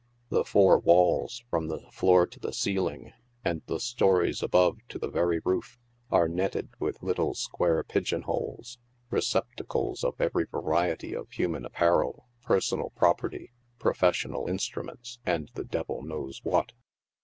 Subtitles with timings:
[0.29, 3.13] The four walls, from the floor to the ceiling,
[3.45, 5.77] and the stories above to the very roof,
[6.09, 8.79] are netted with little square pigeon holes—
[9.11, 16.41] receptacles of every variety of human apparel, personal property, professional instruments, and the devil knows
[16.43, 16.71] what.